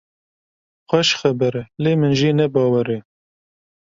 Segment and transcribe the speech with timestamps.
[0.89, 2.99] Xweş xeber e lê min jê ne bawer e.